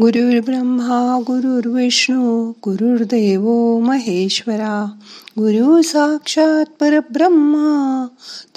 ब्रह्मा 0.00 1.20
गुरुर्विष्णू 1.26 2.50
गुरुर्देव 2.50 3.78
महेश्वरा 3.78 4.90
गुरु 5.38 5.82
साक्षात 5.82 6.64
परब्रह्मा 6.80 8.06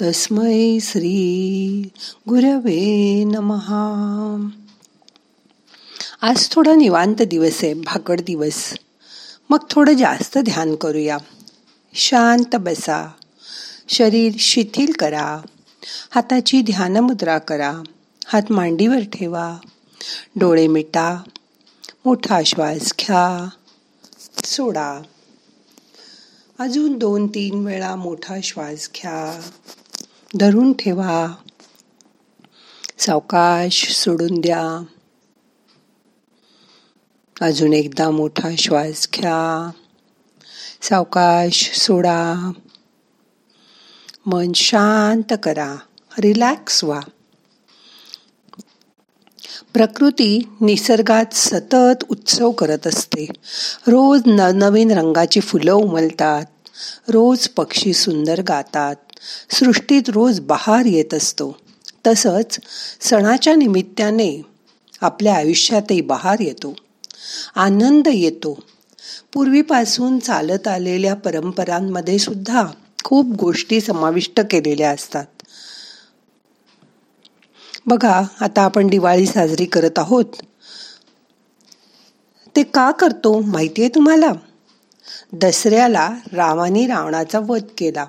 तस्मै 0.02 0.78
श्री 0.80 1.88
गुरवे 2.28 3.24
नमहा 3.24 4.48
आज 6.22 6.50
थोडा 6.50 6.74
निवांत 6.74 7.22
दिवस 7.22 7.64
आहे 7.64 7.74
भाकड 7.74 8.20
दिवस. 8.20 8.74
मग 9.50 9.58
थोडं 9.70 9.92
जास्त 9.92 10.38
ध्यान 10.38 10.74
करूया. 10.74 11.18
शांत 11.94 12.56
बसा. 12.56 13.10
शरीर 13.88 14.32
शिथिल 14.38 14.92
करा. 14.92 15.38
हाताची 16.10 16.62
ध्यानमुद्रा 16.62 17.38
करा. 17.38 17.72
हात 18.26 18.52
मांडीवर 18.52 19.00
ठेवा. 19.12 19.56
डोळे 20.36 20.66
मिटा 20.66 21.22
मोठा 22.04 22.42
श्वास 22.46 22.94
घ्या 23.00 23.48
सोडा. 24.44 25.02
अजून 26.58 26.98
दोन 26.98 27.26
तीन 27.26 27.64
वेळा 27.64 27.96
मोठा 27.96 28.36
श्वास 28.42 28.90
घ्या. 28.94 29.50
धरून 30.38 30.72
ठेवा. 30.72 31.32
सावकाश 32.98 33.92
सोडून 33.92 34.40
द्या. 34.40 34.84
अजून 37.40 37.72
एकदा 37.72 38.10
मोठा 38.10 38.48
श्वास 38.58 39.08
घ्या. 39.14 39.70
सावकाश 40.82 41.78
सोडा. 41.78 42.52
मन 44.26 44.52
शांत 44.52 45.32
करा. 45.42 45.76
रिलॅक्स 46.18 46.84
व्हा. 46.84 47.00
प्रकृती 49.72 50.48
निसर्गात 50.60 51.34
सतत 51.34 52.04
उत्सव 52.08 52.50
करत 52.50 52.86
असते. 52.86 53.26
रोज 53.86 54.22
नवनवीन 54.26 54.90
रंगाची 54.90 55.40
फुलं 55.40 55.72
उमलतात. 55.72 56.44
रोज 57.08 57.48
पक्षी 57.48 57.92
सुंदर 57.92 58.42
गातात. 58.42 58.94
सृष्टीत 59.50 60.02
रोज 60.08 60.40
बहार 60.40 60.84
येत 60.84 61.14
असतो. 61.14 61.56
तसंच 62.06 62.58
सणाच्या 63.00 63.54
निमित्ताने 63.54 64.42
आपल्या 65.00 65.34
आयुष्यातही 65.34 66.00
बहार 66.00 66.40
येतो. 66.40 66.76
आनंद 67.56 68.08
येतो. 68.12 68.60
पूर्वीपासून 69.32 70.18
चालत 70.18 70.68
आलेल्या 70.68 71.14
परंपरांमध्ये 71.14 72.18
सुद्धा 72.18 72.64
खूप 73.04 73.26
गोष्टी 73.26 73.80
समाविष्ट 73.80 74.40
केलेल्या 74.40 74.90
असतात. 74.90 75.24
बघा 77.86 78.22
आता 78.40 78.62
आपण 78.62 78.86
दिवाळी 78.86 79.26
साजरी 79.26 79.64
करत 79.64 79.98
आहोत. 79.98 80.24
ते 82.56 82.62
का 82.62 82.90
करतो 82.90 83.40
माहिती 83.40 83.82
आहे 83.82 83.88
तुम्हाला? 83.94 84.32
दसऱ्याला 85.32 86.10
रामाने 86.32 86.86
रावणाचा 86.86 87.40
वध 87.46 87.62
केला. 87.78 88.06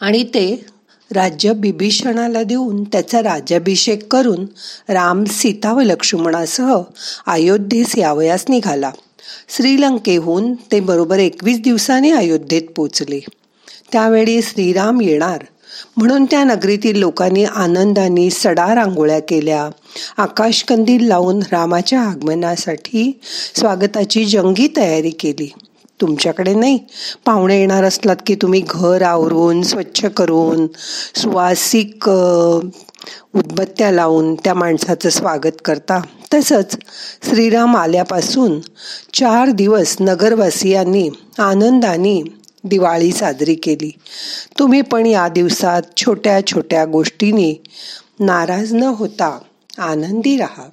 आणि 0.00 0.24
ते 0.24 0.66
राज्य 1.12 1.52
बिभीषणाला 1.52 2.42
देऊन 2.42 2.84
त्याचा 2.84 3.22
राज्याभिषेक 3.22 4.12
करून 4.12 4.46
राम 4.88 5.24
सीता 5.24 5.72
व 5.72 5.80
लक्ष्मणासह 5.80 6.82
अयोध्येस 7.26 7.98
यावयास 7.98 8.44
निघाला. 8.48 8.90
श्रीलंकेहून 9.48 10.54
ते 10.54 10.80
बरोबर 10.80 11.18
एकवीस 11.18 11.60
दिवसांनी 11.60 12.10
अयोध्येत 12.10 12.62
पोचले. 12.76 13.20
त्यावेळी 13.92 14.42
श्रीराम 14.42 15.00
येणार. 15.00 15.44
म्हणून 15.96 16.24
त्या 16.24 16.44
नगरीतील 16.44 16.98
लोकांनी 16.98 17.44
आनंदाने 17.44 18.30
सडा 18.30 18.74
रांगोळ्या 18.74 19.20
केल्या. 19.20 19.68
आकाशकंदील 20.16 21.06
लावून 21.06 21.40
रामाच्या 21.52 22.00
आगमनासाठी 22.00 23.20
स्वागताची 23.54 24.24
जंगी 24.24 24.68
तयारी 24.76 25.10
केली. 25.10 25.52
तुमच्याकडे 26.00 26.54
नाही. 26.54 26.78
पाहुणे 27.26 27.58
येणार 27.58 27.84
असलात 27.84 28.16
की 28.26 28.34
तुम्ही 28.34 28.62
घर 28.70 29.02
आवरून 29.02 29.62
स्वच्छ 29.62 30.04
करून 30.04 30.66
सुवासिक 31.14 32.08
उदबत्त्या 33.34 33.90
लावून 33.90 34.34
त्या 34.34 34.54
माणसाचं 34.54 35.08
स्वागत 35.08 35.56
करता. 35.64 36.00
तसंच 36.34 36.76
श्रीराम 37.22 37.76
आल्यापासून 37.76 38.60
चार 39.14 39.50
दिवस 39.50 39.96
नगरवासियांनी 40.00 41.08
आनंदाने 41.38 42.22
दिवाळी 42.64 43.12
साजरी 43.12 43.54
केली. 43.54 43.92
तुम्ही 44.58 44.82
पण 44.82 45.06
या 45.06 45.28
दिवसात 45.28 45.82
छोट्या 45.96 46.46
छोट्या 46.46 46.84
गोष्टीने 46.84 47.62
नाराज 48.20 48.74
न 48.74 48.82
होता 48.82 49.38
आनंदी 49.78 50.36
राहा. 50.36 50.68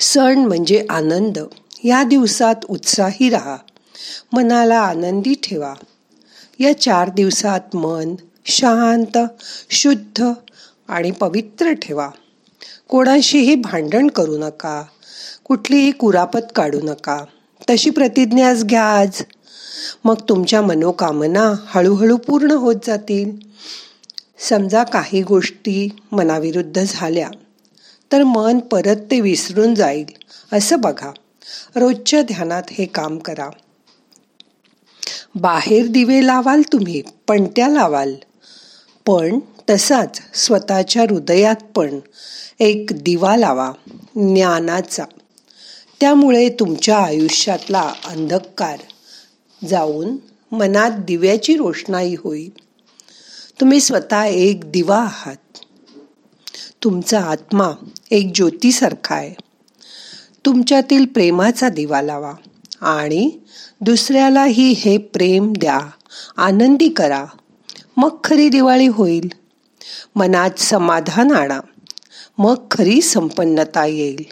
सण 0.00 0.38
म्हणजे 0.38 0.86
आनंद. 0.90 1.38
या 1.84 2.02
दिवसात 2.02 2.54
उत्साही 2.68 3.30
राहा. 3.30 3.56
मनाला 4.32 4.78
आनंदी 4.78 5.34
ठेवा. 5.34 5.74
या 6.58 6.80
चार 6.80 7.10
दिवसात 7.10 7.76
मन 7.76 8.14
शांत 8.46 9.18
शुद्ध 9.70 10.24
आणि 10.88 11.10
पवित्र 11.10 11.72
ठेवा. 11.72 12.10
कोणाशीही 12.88 13.54
भांडण 13.54 14.06
करू 14.06 14.38
नका. 14.38 14.82
कुठलीही 15.44 15.90
कुरापत 15.90 16.52
काढू 16.54 16.80
नका. 16.82 17.24
तशी 17.70 17.90
प्रतिज्ञाच 17.90 18.64
घ्या 18.64 18.84
आज. 18.84 19.22
मग 20.04 20.14
तुमच्या 20.28 20.62
मनोकामना 20.62 21.52
हळूहळू 21.66 22.16
पूर्ण 22.16 22.50
होत 22.50 22.74
जातील. 22.86 23.30
समजा 24.38 24.84
काही 24.84 25.22
गोष्टी 25.22 25.88
मनाविरुद्ध 26.12 26.84
झाल्या 26.88 27.28
तर 28.12 28.22
मन 28.22 28.58
परत 28.58 28.96
ते 29.10 29.20
विसरून 29.20 29.74
जाईल 29.74 30.04
असं 30.52 30.80
बघा. 30.80 31.10
रोजच्या 31.76 32.22
ध्यानात 32.22 32.62
हे 32.70 32.86
काम 32.86 33.18
करा. 33.18 33.48
बाहेर 35.34 35.86
दिवे 35.86 36.26
लावाल 36.26 36.62
तुम्ही 36.72 37.02
पणत्या 37.28 37.68
लावाल. 37.68 38.14
पण 39.06 39.38
तसाच 39.70 40.20
स्वतःच्या 40.34 41.02
हृदयात 41.02 41.56
पण 41.74 41.98
एक 42.60 42.86
दिवा 42.92 43.36
लावा 43.36 43.72
ज्ञानाचा. 44.16 45.04
त्यामुळे 46.00 46.48
तुमच्या 46.48 46.98
आयुष्यातला 46.98 47.92
अंधकार 48.04 48.78
जाऊन 49.68 50.16
मनात 50.52 50.90
दिव्याची 50.90 51.56
रोषणाई 51.56 52.14
होईल. 52.14 52.50
तुम्ही 53.60 53.80
स्वतः 53.80 54.22
एक 54.22 54.72
दिवा 54.72 54.98
आहात. 54.98 55.36
तुमचा 56.84 57.20
आत्मा 57.20 57.70
एक 58.10 58.32
ज्योतीसारखा 58.34 59.14
आहे. 59.14 59.34
तुमच्यातील 60.46 61.06
प्रेमाचा 61.06 61.68
दिवा 61.68 62.02
लावा 62.02 62.34
आणि 62.80 63.30
दुसऱ्यालाही 63.80 64.72
हे 64.72 64.98
प्रेम 64.98 65.52
द्या 65.52 65.78
आनंदी 66.36 66.88
करा. 66.88 67.24
मग 67.96 68.16
खरी 68.24 68.48
दिवाळी 68.48 68.86
होईल. 68.86 69.28
मनात 70.16 70.50
समाधान 70.58 71.32
आणा. 71.32 71.60
मग 72.38 72.54
खरी 72.70 73.00
संपन्नता 73.00 73.86
येईल. 73.86 74.24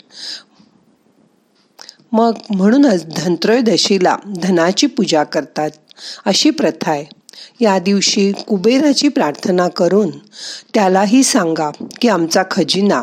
मग 2.13 2.33
म्हणूनच 2.51 3.05
धनत्रयोदशीला 3.17 4.17
धनाची 4.43 4.87
पूजा 4.87 5.25
करतात. 5.25 5.71
अशी 6.25 6.51
प्रथा 6.51 6.91
आहे. 6.91 7.05
या 7.61 7.79
दिवशी 7.79 8.33
कुबेराची 8.33 9.09
प्रार्थना 9.09 9.69
करून 9.69 10.11
त्यालाही 10.75 11.23
सांगा 11.23 11.71
की 12.01 12.09
आमचा 12.09 12.43
खजिना 12.51 13.03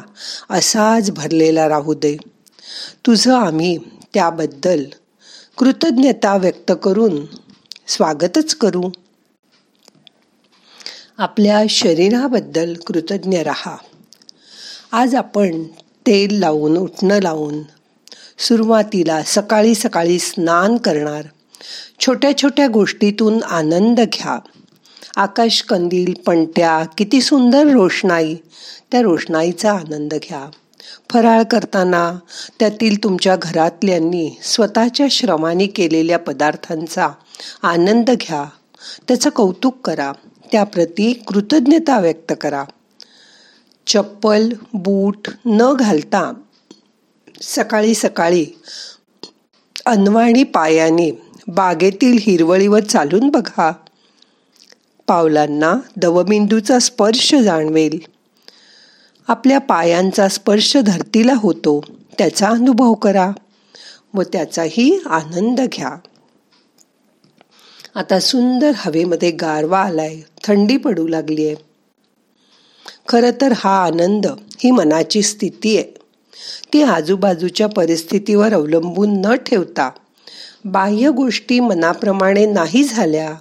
असाच 0.50 1.12
भरलेला 1.12 1.70
राहू 1.70 1.94
दे. 1.94 2.18
तुझं 3.06 3.36
आम्ही 3.36 3.78
त्याबद्दल 4.14 4.84
कृतज्ञता 5.58 6.38
व्यक्त 6.38 6.72
करून 6.84 7.26
स्वागतच 7.88 8.56
करू. 8.56 8.90
आपल्या 11.18 11.64
शरीराबद्दल 11.70 12.74
कृतज्ञ 12.74 13.38
राहा. 13.38 13.78
आज 14.92 15.16
आपण 15.16 15.64
तेल 16.08 16.40
लावून 16.40 16.78
उठणं 16.78 17.20
लावून 17.20 17.60
सुरुवातीला 18.40 19.24
सकाळी 19.24 19.76
सकाळी 19.76 20.20
स्नान 20.20 20.78
करणार. 20.78 21.22
छोट्या 22.00 22.38
छोट्या 22.38 22.68
गोष्टीतून 22.68 23.44
आनंद 23.44 24.00
घ्या. 24.00 24.40
आकाश 25.16 25.62
कंदील 25.62 26.14
पणत्या 26.14 26.84
किती 26.98 27.22
सुंदर 27.22 27.68
रोषणाई. 27.68 28.36
त्या 28.92 29.02
रोषणाईचा 29.02 29.72
आनंद 29.72 30.14
घ्या. 30.14 30.50
फराळ 31.10 31.44
करताना 31.44 32.20
त्यातील 32.60 33.04
तुमच्या 33.04 33.36
घरातल्यांनी 33.36 34.40
स्वतःच्या 34.44 35.08
श्रमाने 35.12 35.68
केलेल्या 35.68 36.20
पदार्थांचा 36.20 37.08
आनंद 37.64 38.12
घ्या. 38.12 38.46
त्याचं 39.08 39.30
कौतुक 39.30 39.88
करा. 39.88 40.12
त्याप्रती 40.52 41.14
कृतज्ञता 41.14 42.00
व्यक्त 42.00 42.34
करा. 42.42 42.64
चप्पल 43.88 44.50
बूट 44.74 45.28
न 45.46 45.74
घालता 45.74 46.34
सकाळी 47.42 47.94
सकाळी 47.96 48.46
अनवाणी 49.86 50.44
पायाने 50.44 51.12
बागेतील 51.48 52.18
हिरवळीवर 52.22 52.80
चालून 52.80 53.30
बघा. 53.30 53.72
पावलांना 55.08 55.76
दवबिंदूचा 55.98 56.80
स्पर्श 56.80 57.36
जाणवेल. 57.36 58.00
आपल्या 59.28 59.60
पायांचा 59.60 60.28
स्पर्श 60.28 60.78
धरतीला 60.78 61.34
होतो 61.36 61.82
त्याचा 62.18 62.48
अनुभव 62.48 62.94
करा 62.94 63.32
व 64.14 64.22
त्याचाही 64.22 65.00
आनंद 65.06 65.62
घ्या. 65.62 65.98
आता 67.96 68.20
सुंदर 68.20 68.72
हवेमध्ये 68.76 69.32
गारवा 69.32 69.80
आलाय 69.80 70.18
थंडी 70.44 70.78
पडू 70.78 71.08
लागली 71.08 71.46
आहे 71.46 71.56
खरं 73.08 73.30
तर 73.42 73.54
हा 73.56 73.84
आनंद 73.84 74.26
ही 74.60 74.72
मनाची 74.72 75.22
स्थिती 75.22 75.78
आहे 75.78 75.97
ती 76.74 76.82
आजूबाजूच्या 76.84 77.68
परिस्थितीवर 77.68 78.54
अवलंबून 78.54 79.22
न 79.22 79.36
ठेवता 79.36 79.90
बाह्य 80.66 81.10
गोष्टी 81.10 81.60
मनाप्रमाणे 81.60 82.46
नाही 82.46 82.84
झाल्या 82.84 83.36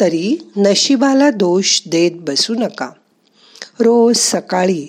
तरी 0.00 0.50
नशिबाला 0.56 1.30
दोष 1.30 1.80
देत 1.86 2.10
बसू 2.14 2.54
नका. 2.54 2.90
रोज 3.80 4.16
सकाळी 4.16 4.86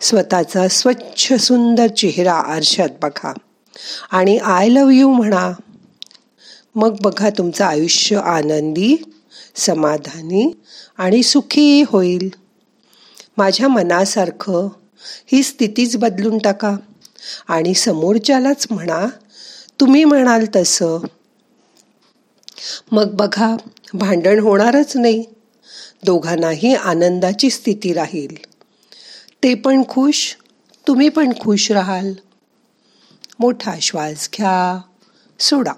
स्वतःचा 0.00 0.68
स्वच्छ 0.68 1.32
सुंदर 1.34 1.86
चेहरा 1.86 2.32
आरशात 2.32 2.88
बघा 3.02 3.32
आणि 4.10 4.38
आय 4.38 4.68
लव 4.68 4.88
यू 4.88 5.12
म्हणा. 5.12 5.52
मग 6.74 6.96
बघा 7.00 7.30
तुमचं 7.30 7.64
आयुष्य 7.64 8.16
आनंदी 8.16 8.96
समाधानी 9.56 10.56
आणि 10.98 11.22
सुखी 11.22 11.82
होईल. 11.82 12.28
माझ्या 13.36 13.68
मनासारखं 13.68 14.68
ही 15.32 15.42
स्थितीच 15.42 15.96
बदलून 15.96 16.38
टाका. 16.38 16.76
आणि 17.48 17.74
समोरच्यालाच 17.74 18.66
म्हणा 18.70 19.06
तुम्ही 19.80 20.04
म्हणाल 20.04 20.46
तसं. 20.56 20.98
मग 22.92 23.10
बघा 23.10 23.56
भांडण 23.94 24.38
होणारच 24.38 24.96
नाही. 24.96 25.24
दोघांनाही 26.04 26.74
आनंदाची 26.74 27.50
स्थिती 27.50 27.92
राहील. 27.92 28.36
ते 29.42 29.54
पण 29.54 29.82
खुश 29.88 30.36
तुम्ही 30.86 31.08
पण 31.08 31.32
खुश 31.40 31.72
राहाल. 31.72 32.12
मोठा 33.38 33.74
श्वास 33.82 34.28
घ्या. 34.36 34.80
सोडा. 35.40 35.72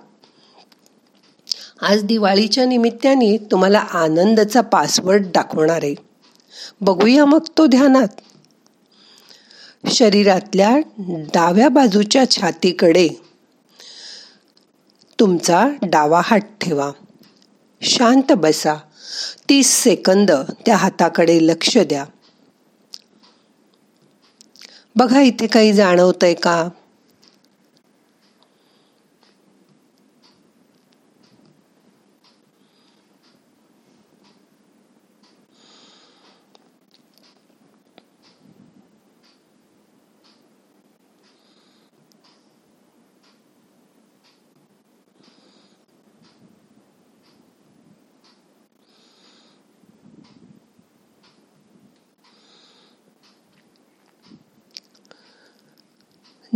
आज 1.83 2.03
दिवाळीच्या 2.03 2.65
निमित्ताने 2.65 3.37
तुम्हाला 3.37 3.79
आनंदाचा 3.79 4.61
पासवर्ड 4.61 5.27
दाखवणार 5.27 5.81
आहे. 5.83 5.95
बघूया 6.81 7.25
मग 7.25 7.41
तो 7.59 7.67
ध्यानात. 7.67 8.09
शरीरातल्या 9.87 10.79
डाव्या 11.35 11.69
बाजूच्या 11.69 12.31
छातीकडे 12.31 13.09
तुमचा 15.21 15.69
डावा 15.83 16.21
हात 16.25 16.41
ठेवा. 16.61 16.93
शांत 17.83 18.33
बसा. 18.33 18.75
तीस 19.49 19.83
सेकंद 19.83 20.31
त्या 20.67 20.77
हाताकडे 20.77 21.39
लक्ष 21.47 21.79
द्या. 21.79 22.05
बघा 24.97 25.21
इथे 25.21 25.47
काही 25.47 25.73
जाणवतंय 25.73 26.35
का? 26.35 26.69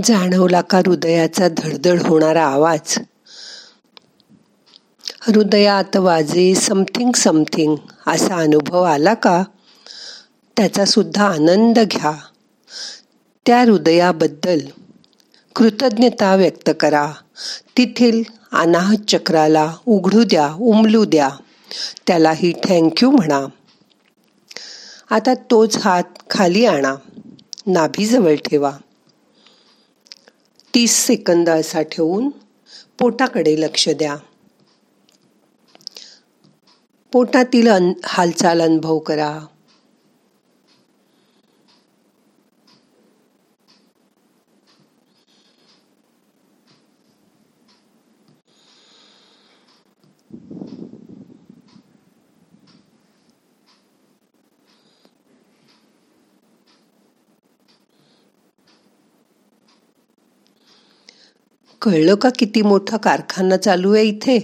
जाणवला 0.05 0.61
का 0.61 0.79
हृदयाचा 0.79 1.49
धडधड 1.49 2.03
होणारा 2.03 2.47
आवाज. 2.47 2.99
हृदयात 5.21 5.97
वाजे 5.97 6.55
समथिंग 6.55 7.13
समथिंग 7.13 7.77
असा 8.07 8.37
अनुभव 8.37 8.83
आला 8.83 9.15
का? 9.15 9.45
त्याचा 10.57 10.85
सुद्धा 10.85 11.27
आनंद 11.29 11.79
घ्या. 11.79 12.13
त्या 13.47 13.61
हृदयाबद्दल 13.61 14.59
कृतज्ञता 15.57 16.35
व्यक्त 16.35 16.71
करा. 16.81 17.13
तिथील 17.77 18.23
अनाहत 18.53 19.11
चक्राला 19.11 19.75
उघडू 19.87 20.25
द्या 20.25 20.53
उमलू 20.61 21.05
द्या. 21.05 21.29
त्यालाही 22.07 22.53
थँक्यू 22.53 23.11
म्हणा. 23.11 23.47
आता 25.11 25.35
तोच 25.35 25.77
हात 25.77 26.05
खाली 26.31 26.67
आणा. 26.67 26.95
नाभीजवळ 27.67 28.35
ठेवा. 28.35 28.71
तीस 30.75 31.07
सेकंद 31.07 31.49
असा 31.49 31.83
ठेवून 31.83 32.29
पोटाकडे 32.99 33.61
लक्ष 33.61 33.89
द्या. 33.89 34.17
पोटातील 37.13 37.95
हालचाल 38.05 38.63
अनुभव 38.63 38.99
करा. 38.99 39.41
कळलं 61.83 62.15
का 62.15 62.29
किती 62.39 62.63
मोठा 62.63 62.97
कारखाना 62.97 63.57
चालू 63.57 63.95
आहे 63.95 64.05
इथे? 64.05 64.39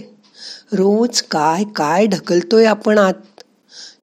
रोज 0.73 1.21
काय 1.21 1.63
काय 1.75 2.05
ढकलतोय 2.07 2.65
आपण 2.65 2.97
आत? 2.97 3.43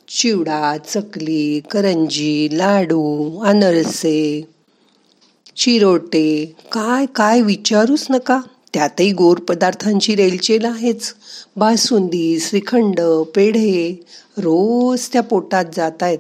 चिवडा 0.09 0.77
चकली 0.77 1.61
करंजी 1.71 2.49
लाडू 2.53 3.41
अनरसे 3.45 4.43
चिरोटे 5.57 6.55
काय 6.73 7.07
काय 7.15 7.41
विचारूच 7.43 8.07
नका. 8.11 8.41
त्यातही 8.75 9.13
गोड 9.13 9.41
पदार्थांची 9.41 10.15
रेलचेल 10.17 10.65
आहेच. 10.65 11.15
बासुंदी 11.57 12.39
श्रीखंड 12.41 13.01
पेढे 13.35 13.91
रोज 14.39 15.09
त्या 15.13 15.23
पोटात 15.23 15.65
जात 15.77 16.03
आहेत 16.03 16.19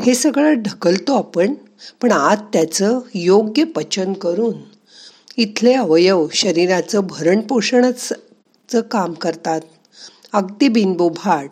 हे 0.00 0.14
सगळं 0.14 0.54
ढकलतो 0.54 1.14
आपण? 1.14 1.54
पण 2.02 2.12
आत 2.12 2.36
त्याचं 2.36 3.00
योग्य 3.14 3.64
पचन 3.64 4.12
करून 4.12 4.52
इथले 5.36 5.74
अवयव 5.74 6.26
शरीराचं 6.32 7.00
भरण 7.00 7.40
पोषणच 7.40 8.12
काम 8.74 9.12
करतात. 9.12 9.60
अगदी 10.32 10.68
बिनबोभाट. 10.68 11.50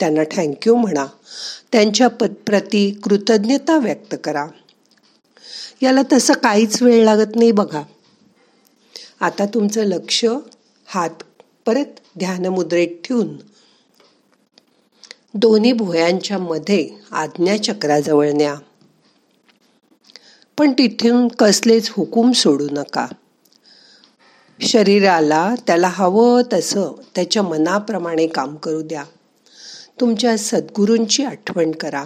त्यांना 0.00 0.22
थँक्यू 0.36 0.76
म्हणा. 0.76 1.06
त्यांच्या 1.72 2.08
प्रती 2.08 2.90
कृतज्ञता 2.90 3.78
व्यक्त 3.78 4.14
करा. 4.24 4.46
याला 5.82 6.00
तसं 6.12 6.32
काहीच 6.32 6.82
वेळ 6.82 7.04
लागत 7.04 7.36
नाही 7.36 7.52
बघा. 7.52 7.82
आता 9.20 9.46
तुमचं 9.46 9.84
लक्ष 9.84 10.24
हात 10.86 11.10
परत 11.66 12.00
ध्यानमुद्रेत 12.18 12.88
ठेवून. 13.04 13.36
दोन्ही 15.34 15.72
भुयांच्या 15.72 16.38
मध्ये 16.38 16.90
आज्ञाचक्राजवळ 17.10 18.30
न्या. 18.32 18.54
पण 20.58 20.72
तिथून 20.72 21.28
कसलेच 21.28 21.90
हुकूम 21.90 22.32
सोडू 22.32 22.66
नका. 22.70 23.06
शरीराला 24.60 25.54
त्याला 25.66 25.88
हवं 25.88 26.42
तसं 26.52 26.92
त्याच्या 27.14 27.42
मनाप्रमाणे 27.42 28.26
काम 28.26 28.56
करू 28.56 28.82
द्या. 28.82 29.04
तुमच्या 30.00 30.38
सद्गुरूंची 30.38 31.24
आठवण 31.24 31.70
करा. 31.70 32.04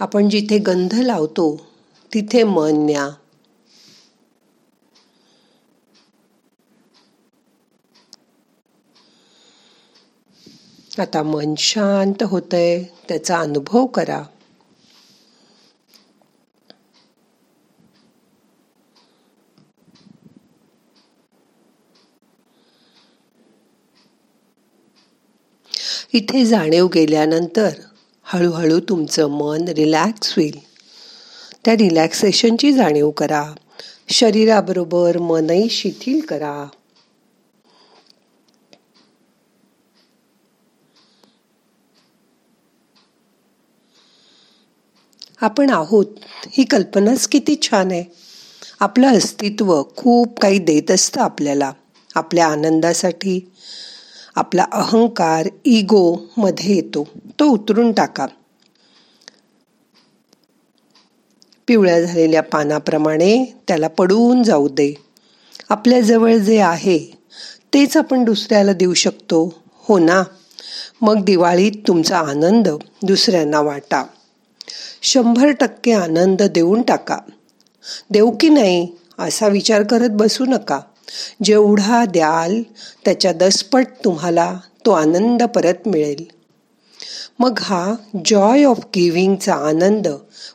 आपण 0.00 0.28
जिथे 0.28 0.58
गंध 0.58 0.94
लावतो 0.94 1.66
तिथे 2.14 2.42
मन 2.42 2.72
न्या. 2.72 3.10
आता 11.02 11.22
मन 11.22 11.54
शांत 11.58 12.22
होतंय 12.22 12.82
त्याचा 12.82 13.40
अनुभव 13.40 13.86
करा. 13.86 14.22
इथे 26.12 26.44
जाणीव 26.44 26.86
गेल्यानंतर 26.86 27.70
हळूहळू 28.22 28.80
तुमचं 28.80 29.26
मन 29.26 29.64
रिलॅक्स 29.68 30.36
होईल. 30.36 30.58
त्या 31.64 31.74
रिलॅक्सेशनची 31.74 32.72
जाणीव 32.72 33.10
करा. 33.10 33.52
शरीराबरोबर 34.08 35.18
मनही 35.18 35.68
शिथिल 35.68 36.20
करा. 36.20 36.66
आपण 45.40 45.70
आहोत. 45.70 46.06
ही 46.50 46.64
कल्पनाच 46.64 47.28
किती 47.28 47.56
छान 47.62 47.90
आहे. 47.90 48.04
आपलं 48.80 49.06
अस्तित्व 49.06 49.82
खूप 49.96 50.38
काही 50.38 50.58
देत 50.58 50.90
असतं 50.90 51.20
आपल्याला. 51.20 51.72
आपल्या 52.14 52.46
आनंदासाठी 52.46 53.52
आपला 54.34 54.66
अहंकार 54.72 55.48
इगो 55.64 56.16
मध्ये 56.36 56.74
येतो. 56.74 57.08
तो 57.40 57.44
उतरून 57.44 57.92
टाका. 57.92 58.26
पिवळ्या 61.66 62.00
झालेल्या 62.00 62.42
पानाप्रमाणे 62.42 63.56
त्याला 63.68 63.88
पडून 63.88 64.42
जाऊ 64.42 64.68
दे. 64.68 64.94
आपल्याजवळ 65.68 66.36
जे 66.36 66.60
आहे 66.60 66.98
तेच 67.74 67.96
आपण 67.96 68.24
दुसऱ्याला 68.24 68.72
देऊ 68.72 68.94
शकतो. 68.94 69.54
हो 69.74 69.98
ना? 69.98 70.22
मग 71.00 71.24
दिवाळीत 71.24 71.72
तुमचा 71.88 72.18
आनंद 72.18 72.68
दुसऱ्यांना 73.02 73.60
वाटा. 73.60 74.04
शंभर 75.02 75.50
टक्के 75.50 75.92
आनंद 75.92 76.42
देऊन 76.42 76.82
टाका. 76.82 77.18
देऊ 78.10 78.30
की 78.40 78.48
नाही 78.48 78.88
असा 79.18 79.48
विचार 79.48 79.82
करत 79.82 80.08
बसू 80.10 80.44
नका. 80.44 80.80
जेवढा 81.44 82.04
द्याल 82.04 82.62
त्याच्या 83.04 83.32
दसपट 83.32 83.86
तुम्हाला 84.04 84.58
तो 84.86 84.90
आनंद 84.90 85.42
परत 85.42 85.88
मिळेल. 85.88 86.24
मग 87.38 87.58
हा 87.60 87.94
जॉय 88.24 88.64
ऑफ 88.64 88.78
गिव्हिंगचा 88.78 89.54
आनंद 89.54 90.08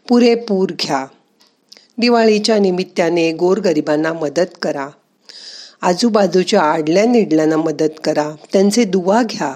पुरेपूर 0.10 0.70
घ्या. 0.80 1.06
दिवाळीच्या 1.98 2.60
निमित्ताने 2.60 3.32
गोरगरिबांना 3.32 4.14
मदत 4.14 4.58
करा. 4.62 4.90
आजूबाजूच्या 5.82 6.62
आडल्या 6.62 7.06
निडल्यांना 7.06 7.58
मदत 7.58 7.90
करा. 8.04 8.32
त्यांचे 8.54 8.84
दुवा 8.84 9.22
घ्या. 9.24 9.54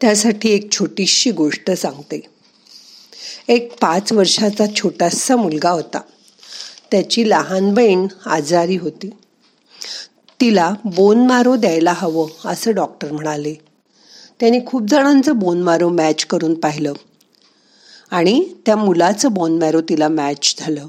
त्यासाठी 0.00 0.48
एक 0.48 0.72
छोटीशी 0.72 1.30
गोष्ट 1.30 1.70
सांगते. 1.70 2.26
एक 3.48 3.80
पाच 3.80 4.12
वर्षाचा 4.12 4.64
छोटासा 4.76 5.36
मुलगा 5.36 5.70
होता. 5.70 6.00
त्याची 6.90 7.30
लहान 7.30 7.74
बहीण 7.74 8.06
आजारी 8.26 8.76
होती. 8.76 9.10
तिला 10.40 10.74
बोन 10.84 11.26
मारो 11.26 11.56
द्यायला 11.56 11.92
हवं 11.96 12.26
असं 12.44 12.72
डॉक्टर 12.72 13.12
म्हणाले. 13.12 13.54
त्याने 14.40 14.60
खूप 14.66 14.82
जणांचं 14.82 15.38
बोन 15.38 15.62
मारो 15.62 15.88
मॅच 15.88 16.24
करून 16.24 16.54
पाहिलं. 16.54 16.92
आणि 18.10 18.52
त्या 18.66 18.76
मुलाचं 18.76 19.32
बोन 19.32 19.58
मॅरो 19.58 19.80
तिला 19.80 20.08
मॅच 20.08 20.54
झालं. 20.58 20.86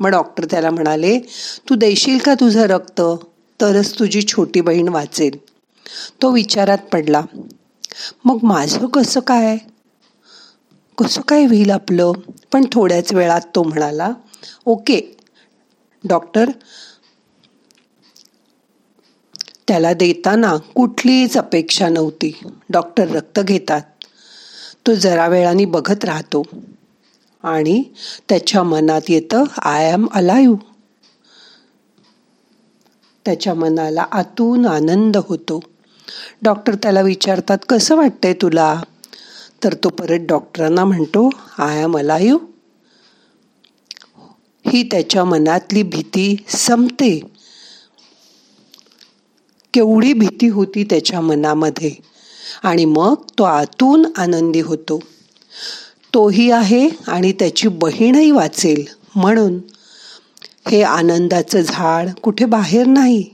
मग 0.00 0.08
डॉक्टर 0.08 0.44
त्याला 0.44 0.70
म्हणाले 0.70 1.18
तू 1.68 1.74
देशील 1.74 2.18
का 2.18 2.34
तुझं 2.34 2.62
रक्त? 2.62 3.02
तरच 3.60 3.98
तुझी 3.98 4.22
छोटी 4.22 4.60
बहीण 4.60 4.88
वाचेल. 4.88 5.38
तो 6.22 6.30
विचारात 6.30 6.78
पडला. 6.78 7.22
मग 8.24 8.38
माझं 8.42 8.86
कसं 8.86 9.20
काय? 9.20 9.58
कसं 10.98 11.20
काय 11.20 11.44
होईल 11.44 11.70
आपलं? 11.70 12.12
पण 12.52 12.64
थोड्याच 12.72 13.12
वेळात 13.12 13.40
तो 13.54 13.62
म्हणाला 13.62 14.12
ओके 14.66 15.17
डॉक्टर 16.04 16.50
त्याला 19.68 19.92
देताना 19.92 20.56
कुठलीच 20.56 21.38
अपेक्षा 21.38 21.88
नव्हती. 21.88 22.40
डॉक्टर 22.70 23.08
रक्त 23.08 23.40
घेतात. 23.40 23.80
तो 24.86 24.94
जरा 24.94 25.26
वेळाने 25.26 25.64
बघत 25.64 26.04
राहतो. 26.04 26.42
आणि 27.42 27.82
त्याच्या 28.28 28.62
मनात 28.62 29.00
येतं 29.08 29.44
आय 29.62 29.92
एम 29.92 30.06
अलायू 30.12 30.56
त्याच्या 33.24 33.54
मनाला 33.54 34.04
आतून 34.12 34.66
आनंद 34.66 35.16
होतो. 35.16 35.60
डॉक्टर 36.42 36.74
त्याला 36.74 37.00
विचारतात 37.00 37.58
कसं 37.68 37.96
वाटतंय 37.96 38.34
तुला? 38.34 38.82
तर 39.64 39.74
तो 39.74 39.88
परत 39.88 40.18
डॉक्टरांना 40.20 40.84
म्हणतो 40.84 41.30
आय 41.58 41.82
एम 41.82 41.98
अलायू 41.98 42.38
ही 44.66 44.82
त्याच्या 44.82 45.24
मनातली 45.24 45.82
भीती 45.82 46.44
संपते. 46.48 47.20
केवढी 49.74 50.12
भीती 50.12 50.48
होती 50.48 50.84
त्याच्या 50.84 51.20
मनामध्ये. 51.20 51.94
आणि 52.62 52.84
मग 52.84 53.14
तो 53.38 53.42
आतून 53.42 54.06
आनंदी 54.16 54.60
होतो. 54.60 55.00
तोही 56.14 56.50
आहे 56.50 56.88
आणि 56.88 57.32
त्याची 57.32 57.68
बहीणही 57.68 58.30
वाचेल. 58.30 58.84
म्हणून 59.16 59.58
हे 60.68 60.82
आनंदाचं 60.82 61.60
झाड 61.60 62.10
कुठे 62.22 62.44
बाहेर 62.44 62.86
नाही. 62.86 63.24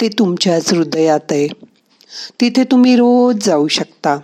ते 0.00 0.08
तुमच्याच 0.08 0.72
हृदयात 0.72 1.20
आहे. 1.30 1.48
तिथे 2.40 2.64
तुम्ही 2.64 2.96
रोज 2.96 3.44
जाऊ 3.44 3.68
शकता. 3.68 4.18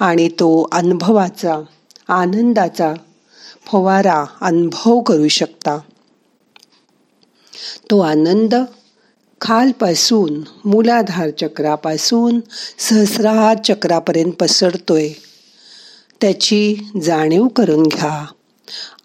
आणि 0.00 0.28
तो 0.28 0.68
अनुभवाचा 0.72 1.62
आनंदाचा 2.08 2.94
फवारा 3.66 4.24
अनुभव 4.40 5.00
करू 5.00 5.28
शकता. 5.28 5.78
तो 7.90 8.00
आनंद 8.00 8.54
खालपासून 9.40 10.42
मूलाधार 10.64 11.30
चक्रापासून 11.30 12.40
सहस्राहार 12.78 13.56
चक्रापर्यंत 13.64 14.32
पसरतोय. 14.32 15.08
त्याची 16.20 16.76
जाणीव 17.02 17.46
करून 17.46 17.82
घ्या. 17.82 18.26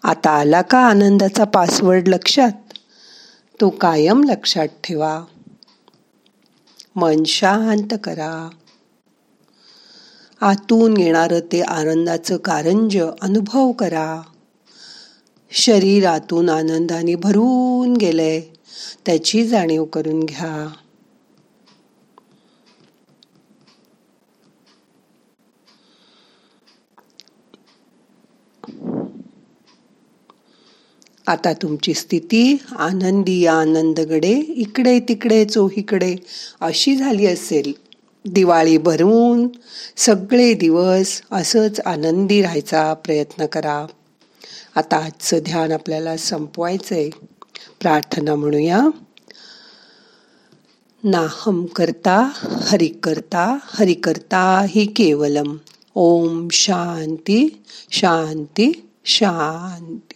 आता 0.02 0.30
आला 0.30 0.62
का 0.62 0.78
आनंदाचा 0.78 1.44
पासवर्ड 1.44 2.08
लक्षात? 2.08 2.52
तो 3.60 3.68
कायम 3.70 4.24
लक्षात 4.24 4.68
ठेवा. 4.84 5.24
मन 6.96 7.24
शांत 7.24 7.94
करा. 8.04 8.48
आतून 10.42 10.96
येणारं 10.96 11.40
ते 11.52 11.60
आनंदाचं 11.60 12.36
कारंज 12.36 12.96
अनुभव 13.22 13.72
करा. 13.72 14.22
शरीरातून 15.52 16.48
आनंदाने 16.48 17.14
भरून 17.14 17.96
गेलंय 17.96 18.40
त्याची 19.06 19.44
जाणीव 19.46 19.84
करून 19.84 20.20
घ्या. 20.20 20.68
आता 31.26 31.52
तुमची 31.52 31.94
स्थिती 31.94 32.56
आनंदी 32.78 33.46
आनंदगडे 33.46 34.32
इकडे 34.56 34.98
तिकडे 35.00 35.44
चोहीकडे 35.44 36.16
अशी 36.60 36.96
झाली 36.96 37.26
असेल. 37.26 37.72
दिवाळी 38.24 38.78
भरून 38.78 39.48
सगळे 39.96 40.54
दिवस 40.54 41.22
असंच 41.32 41.80
आनंदी 41.80 42.42
राहायचा 42.42 42.94
प्रयत्न 42.94 43.46
करा. 43.46 43.86
आता 44.74 44.96
आजचं 44.96 45.38
ध्यान 45.38 45.72
आपल्याला 45.72 46.16
संपवायचं 46.16 46.94
आहे 46.94 47.10
प्रार्थना 47.80 48.34
म्हणूया. 48.34 48.80
नाहम 51.04 51.64
करता 51.64 52.30
हरि 52.62 52.86
करता 52.86 53.58
हरि 53.64 53.94
करता 53.94 54.64
ही 54.68 54.86
केवलम. 54.86 55.56
ओम 55.94 56.48
शांती 56.52 57.62
शांती 57.90 58.88
शांती. 59.04 60.11